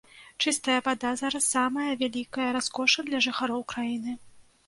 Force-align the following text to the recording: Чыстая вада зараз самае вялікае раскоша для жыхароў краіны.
Чыстая 0.43 0.77
вада 0.85 1.09
зараз 1.21 1.43
самае 1.49 1.91
вялікае 2.01 2.49
раскоша 2.57 2.99
для 3.09 3.19
жыхароў 3.29 3.61
краіны. 3.75 4.17